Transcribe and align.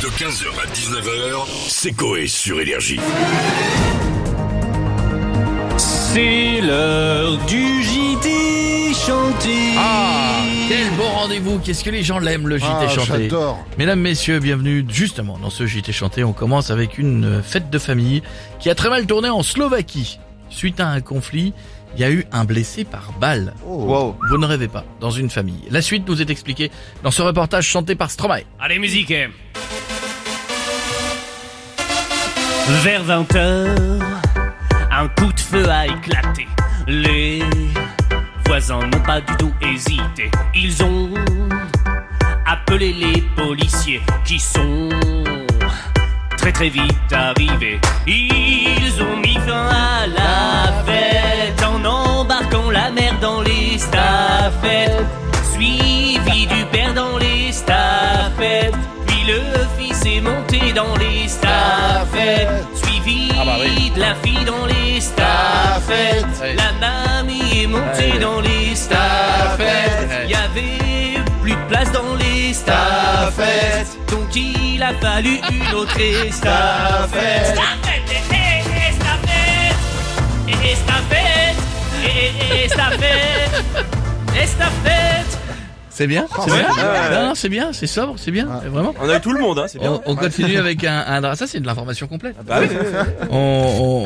De 0.00 0.06
15h 0.06 0.46
à 0.58 0.66
19h, 0.72 1.46
c'est 1.68 1.92
Coé 1.92 2.26
sur 2.26 2.58
Énergie. 2.58 2.98
C'est 5.76 6.62
l'heure 6.62 7.36
du 7.44 7.82
JT 7.82 8.94
chanté. 8.94 9.74
Ah, 9.76 10.42
quel 10.70 10.88
beau 10.92 11.02
rendez-vous 11.02 11.58
Qu'est-ce 11.58 11.84
que 11.84 11.90
les 11.90 12.02
gens 12.02 12.18
l'aiment 12.18 12.48
le 12.48 12.56
JT 12.56 12.66
Ah, 12.66 12.88
chanté 12.88 13.24
j'adore. 13.24 13.58
Mesdames, 13.76 14.00
messieurs, 14.00 14.38
bienvenue 14.38 14.86
justement 14.88 15.36
dans 15.36 15.50
ce 15.50 15.66
JT 15.66 15.92
chanté. 15.92 16.24
On 16.24 16.32
commence 16.32 16.70
avec 16.70 16.96
une 16.96 17.26
euh, 17.26 17.42
fête 17.42 17.68
de 17.68 17.78
famille 17.78 18.22
qui 18.58 18.70
a 18.70 18.74
très 18.74 18.88
mal 18.88 19.04
tourné 19.04 19.28
en 19.28 19.42
Slovaquie. 19.42 20.18
Suite 20.48 20.80
à 20.80 20.88
un 20.88 21.02
conflit, 21.02 21.52
il 21.94 22.00
y 22.00 22.04
a 22.04 22.10
eu 22.10 22.24
un 22.32 22.44
blessé 22.44 22.84
par 22.84 23.12
balle. 23.20 23.54
Wow. 23.64 24.16
Vous 24.30 24.38
ne 24.38 24.46
rêvez 24.46 24.68
pas, 24.68 24.84
dans 25.00 25.10
une 25.10 25.28
famille. 25.30 25.62
La 25.70 25.82
suite 25.82 26.08
nous 26.08 26.22
est 26.22 26.30
expliquée 26.30 26.70
dans 27.02 27.10
ce 27.10 27.22
reportage 27.22 27.66
chanté 27.66 27.94
par 27.94 28.10
Stromae. 28.10 28.44
Allez, 28.58 28.78
musique. 28.78 29.12
Vers 32.70 33.04
20h, 33.04 34.00
un 34.90 35.08
coup 35.08 35.32
de 35.32 35.40
feu 35.40 35.68
a 35.68 35.86
éclaté. 35.86 36.46
Les 36.86 37.42
voisins 38.46 38.78
n'ont 38.86 39.00
pas 39.00 39.20
du 39.20 39.36
tout 39.36 39.52
hésité. 39.60 40.30
Ils 40.54 40.82
ont 40.82 41.10
appelé 42.46 42.92
les 42.92 43.22
policiers 43.36 44.00
qui 44.24 44.38
sont 44.38 44.88
très 46.38 46.52
très 46.52 46.68
vite 46.68 47.12
arrivés. 47.12 47.80
Ils 48.06 49.02
ont 49.02 49.16
mis 49.16 49.34
fin 49.34 49.66
à 49.66 50.06
la 50.06 50.84
fête 50.86 51.62
en 51.64 51.84
embarquant 51.84 52.70
la 52.70 52.90
mère 52.90 53.18
dans 53.20 53.42
les 53.42 53.78
staffettes. 53.78 55.04
Monté 60.70 60.72
dans 60.72 60.96
les 60.96 61.28
staffettes. 61.28 62.48
Suivi 62.74 63.28
de 63.94 64.00
la 64.00 64.14
fille 64.16 64.44
dans 64.44 64.66
les 64.66 65.00
staffettes. 65.00 66.56
La 66.56 66.72
mamie 66.80 67.62
est 67.62 67.66
montée 67.66 68.18
dans 68.20 68.40
les 68.40 68.74
staffettes. 68.74 70.08
Il 70.24 70.30
y 70.30 70.34
avait 70.34 71.20
plus 71.42 71.52
de 71.52 71.68
place 71.68 71.92
dans 71.92 72.14
les 72.16 72.52
staffettes. 72.52 73.98
Donc 74.10 74.34
il 74.34 74.82
a 74.82 74.92
fallu 74.94 75.40
une 75.50 75.74
autre 75.74 75.98
estafette. 75.98 77.58
Estafette, 77.62 78.10
estafette, 80.62 81.56
estafette, 82.64 83.64
estafette. 84.34 85.09
C'est 86.00 86.06
bien 86.06 86.26
C'est 86.32 86.50
bien. 86.50 86.68
Non, 87.12 87.26
non, 87.28 87.34
c'est 87.34 87.50
bien, 87.50 87.74
c'est 87.74 87.86
sobre, 87.86 88.14
c'est 88.16 88.30
bien, 88.30 88.46
vraiment. 88.46 88.94
On 88.98 89.06
a 89.06 89.18
eu 89.18 89.20
tout 89.20 89.32
le 89.32 89.38
monde, 89.40 89.58
hein, 89.58 89.66
c'est 89.68 89.78
bien. 89.78 90.00
On, 90.06 90.12
on 90.12 90.16
continue 90.16 90.56
avec 90.56 90.82
un, 90.82 91.04
un 91.06 91.20
drame. 91.20 91.34
Ça, 91.36 91.46
c'est 91.46 91.60
de 91.60 91.66
l'information 91.66 92.06
complète. 92.06 92.36
Bah 92.46 92.56
oui, 92.62 92.68
oui, 92.70 92.76
oui. 92.80 93.26
On, 93.30 93.36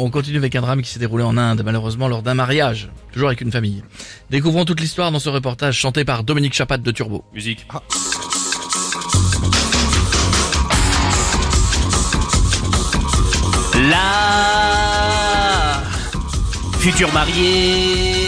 on- 0.00 0.02
on 0.02 0.10
continue 0.10 0.38
avec 0.38 0.56
un 0.56 0.62
drame 0.62 0.80
qui 0.80 0.88
s'est 0.88 0.98
déroulé 0.98 1.22
en 1.22 1.36
Inde, 1.36 1.60
malheureusement 1.62 2.08
lors 2.08 2.22
d'un 2.22 2.32
mariage, 2.32 2.88
toujours 3.12 3.28
avec 3.28 3.42
une 3.42 3.52
famille. 3.52 3.84
Découvrons 4.30 4.64
toute 4.64 4.80
l'histoire 4.80 5.12
dans 5.12 5.18
ce 5.18 5.28
reportage 5.28 5.76
chanté 5.76 6.06
par 6.06 6.24
Dominique 6.24 6.54
Chapat 6.54 6.78
de 6.78 6.90
Turbo. 6.92 7.24
Musique. 7.34 7.66
La 14.92 15.82
future 16.78 17.12
mariée 17.12 18.21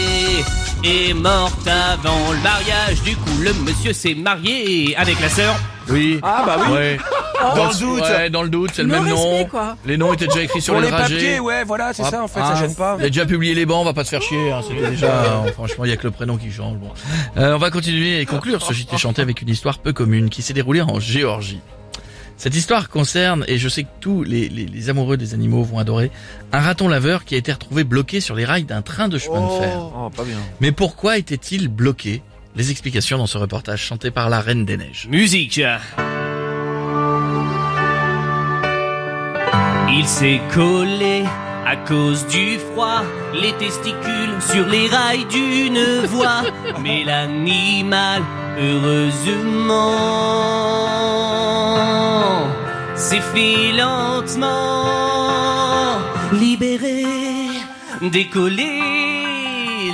est 0.85 1.13
morte 1.13 1.67
avant 1.67 2.31
le 2.31 2.39
mariage. 2.39 3.01
Du 3.03 3.15
coup, 3.15 3.37
le 3.41 3.53
monsieur 3.53 3.93
s'est 3.93 4.13
marié 4.15 4.95
avec 4.97 5.19
la 5.19 5.29
sœur. 5.29 5.55
Oui. 5.89 6.19
Ah 6.23 6.43
bah 6.45 6.57
oui. 6.67 6.73
Ouais. 6.73 6.97
Dans 7.55 7.67
le 7.67 7.77
doute. 7.79 8.01
Ouais, 8.01 8.29
dans 8.29 8.43
le 8.43 8.49
doute, 8.49 8.71
c'est 8.73 8.81
le 8.81 8.87
même 8.87 9.07
nom. 9.07 9.45
Les 9.85 9.97
noms 9.97 10.13
étaient 10.13 10.25
déjà 10.25 10.41
écrits 10.41 10.61
sur 10.61 10.73
Pour 10.73 10.81
les 10.81 10.89
les 10.89 10.95
papiers, 10.97 11.39
ouais, 11.39 11.63
voilà, 11.65 11.93
c'est 11.93 12.03
ça 12.03 12.23
en 12.23 12.27
fait, 12.27 12.39
Ah, 12.41 12.55
ça 12.55 12.61
gêne 12.61 12.73
pas. 12.73 12.95
Il 12.97 13.05
a 13.05 13.09
déjà 13.09 13.25
publié 13.25 13.53
les 13.53 13.65
bancs, 13.67 13.81
on 13.81 13.85
va 13.85 13.93
pas 13.93 14.03
se 14.05 14.09
faire 14.09 14.21
chier. 14.21 14.51
hein, 14.51 14.61
C'était 14.67 14.89
déjà, 14.89 15.07
euh, 15.45 15.51
franchement, 15.51 15.83
il 15.85 15.89
y 15.89 15.93
a 15.93 15.97
que 15.97 16.05
le 16.05 16.11
prénom 16.11 16.37
qui 16.37 16.49
change. 16.51 16.77
Bon. 16.77 16.89
Euh, 17.37 17.53
on 17.53 17.57
va 17.59 17.69
continuer 17.71 18.19
et 18.21 18.25
conclure 18.25 18.61
ce 18.63 18.73
JT 18.73 18.97
chanté 18.97 19.21
avec 19.21 19.41
une 19.41 19.49
histoire 19.49 19.77
peu 19.79 19.91
commune 19.93 20.29
qui 20.29 20.41
s'est 20.41 20.53
déroulée 20.53 20.81
en 20.81 20.99
Géorgie. 20.99 21.59
Cette 22.37 22.55
histoire 22.55 22.89
concerne, 22.89 23.45
et 23.47 23.57
je 23.57 23.69
sais 23.69 23.83
que 23.83 23.89
tous 24.01 24.23
les, 24.23 24.49
les- 24.49 24.65
les 24.65 24.89
amoureux 24.89 25.15
des 25.17 25.33
animaux 25.33 25.63
vont 25.63 25.79
adorer, 25.79 26.11
un 26.51 26.59
raton 26.59 26.87
laveur 26.89 27.23
qui 27.25 27.35
a 27.35 27.37
été 27.37 27.51
retrouvé 27.53 27.83
bloqué 27.83 28.19
sur 28.19 28.35
les 28.35 28.43
rails 28.45 28.65
d'un 28.65 28.81
train 28.81 29.07
de 29.07 29.17
chemin 29.17 29.41
de 29.41 29.61
fer. 29.63 29.79
Oh, 29.97 30.09
pas 30.09 30.23
bien. 30.23 30.37
Mais 30.59 30.71
pourquoi 30.73 31.17
était-il 31.17 31.69
bloqué? 31.69 32.21
Les 32.57 32.71
explications 32.71 33.17
dans 33.17 33.27
ce 33.27 33.37
reportage 33.37 33.81
chanté 33.81 34.11
par 34.11 34.29
la 34.29 34.39
Reine 34.41 34.65
des 34.65 34.77
Neiges. 34.77 35.07
Musique. 35.09 35.61
Il 39.97 40.05
s'est 40.07 40.41
collé 40.53 41.23
à 41.65 41.75
cause 41.77 42.27
du 42.27 42.57
froid, 42.73 43.01
les 43.33 43.53
testicules 43.53 44.41
sur 44.51 44.67
les 44.67 44.87
rails 44.87 45.25
d'une 45.31 46.05
voie. 46.07 46.43
Mais 46.83 47.03
l'animal, 47.03 48.21
heureusement, 48.59 49.95
fait 53.21 53.71
lentement 53.71 54.85
libéré, 56.31 57.05
décollé. 58.01 58.81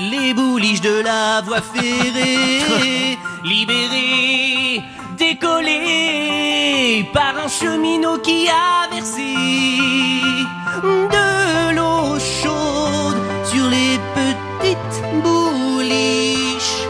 Les 0.09 0.33
bouliches 0.33 0.81
de 0.81 1.01
la 1.03 1.41
voie 1.41 1.61
ferrée, 1.61 3.17
libéré, 3.43 4.81
décollé 5.17 7.05
par 7.13 7.37
un 7.43 7.47
cheminot 7.47 8.17
qui 8.19 8.47
a 8.47 8.87
versé 8.93 9.33
de 10.83 11.75
l'eau 11.75 12.19
chaude 12.19 13.17
sur 13.51 13.67
les 13.69 13.99
petites 14.15 15.03
bouliches 15.23 16.85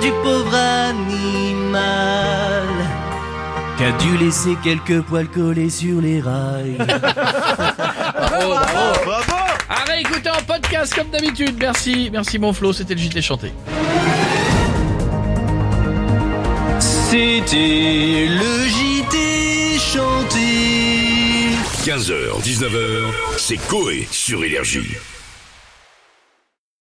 du 0.00 0.10
pauvre 0.22 0.54
animal 0.54 1.06
qui 3.76 3.84
a 3.84 3.92
dû 3.92 4.16
laisser 4.16 4.56
quelques 4.62 5.02
poils 5.02 5.28
collés 5.28 5.70
sur 5.70 6.00
les 6.00 6.20
rails. 6.20 6.76
Bravo, 8.38 8.54
bravo, 9.04 9.32
À 9.68 9.84
réécouter 9.84 10.30
en 10.30 10.42
podcast 10.42 10.94
comme 10.94 11.10
d'habitude. 11.10 11.56
Merci, 11.60 12.10
merci 12.12 12.38
mon 12.38 12.52
Flo, 12.52 12.72
c'était 12.72 12.94
le 12.94 13.00
JT 13.00 13.22
chanté. 13.22 13.52
C'était 16.80 18.26
le 18.28 18.66
JT 18.66 19.78
chanté. 19.78 21.26
15h, 21.84 22.42
19h, 22.42 23.12
c'est 23.38 23.58
Coé 23.68 24.08
sur 24.10 24.44
Énergie. 24.44 24.96